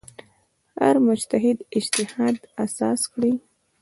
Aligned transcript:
هر 0.81 0.95
مجتهد 1.07 1.57
اجتهاد 1.77 2.35
اساس 2.63 3.01
کړی. 3.13 3.33